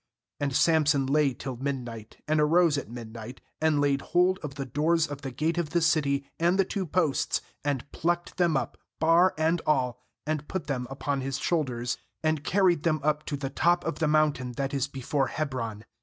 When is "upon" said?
10.89-11.21